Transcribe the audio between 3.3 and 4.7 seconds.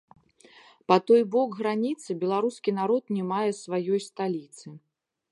мае сваёй сталіцы.